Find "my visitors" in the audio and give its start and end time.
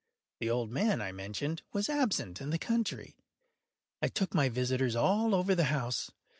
4.33-4.95